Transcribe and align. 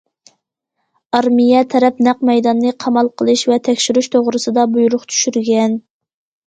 ئارمىيە 1.17 1.59
تەرەپ 1.75 2.01
نەق 2.09 2.25
مەيداننى 2.31 2.73
قامال 2.85 3.13
قىلىش 3.23 3.47
ۋە 3.53 3.61
تەكشۈرۈش 3.71 4.13
توغرىسىدا 4.17 4.69
بۇيرۇق 4.77 5.11
چۈشۈرگەن. 5.15 5.83